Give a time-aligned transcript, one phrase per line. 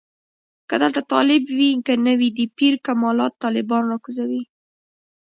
[0.69, 4.43] که دلته طالب وي که نه وي د پیر کمالات طالبان راکوزوي.